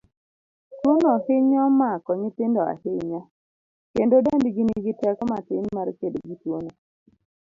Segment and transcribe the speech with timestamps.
[0.79, 3.21] Tuono hinyo mako nyithindo ahinya,
[3.93, 6.71] kendo dendgi nigi teko matin mar kedo gi tuono.